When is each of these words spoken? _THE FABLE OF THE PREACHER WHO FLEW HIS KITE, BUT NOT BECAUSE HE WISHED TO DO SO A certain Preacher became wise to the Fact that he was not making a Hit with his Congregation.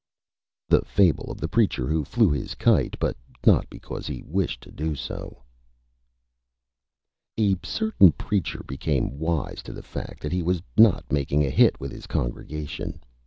_THE 0.69 0.83
FABLE 0.83 1.29
OF 1.31 1.37
THE 1.39 1.47
PREACHER 1.47 1.85
WHO 1.85 2.05
FLEW 2.05 2.31
HIS 2.31 2.55
KITE, 2.55 2.97
BUT 2.97 3.15
NOT 3.45 3.69
BECAUSE 3.69 4.07
HE 4.07 4.23
WISHED 4.25 4.61
TO 4.61 4.71
DO 4.71 4.95
SO 4.95 5.43
A 7.39 7.55
certain 7.61 8.11
Preacher 8.13 8.63
became 8.65 9.19
wise 9.19 9.61
to 9.61 9.71
the 9.71 9.83
Fact 9.83 10.23
that 10.23 10.31
he 10.33 10.41
was 10.41 10.59
not 10.75 11.05
making 11.11 11.45
a 11.45 11.51
Hit 11.51 11.79
with 11.79 11.91
his 11.91 12.07
Congregation. 12.07 12.99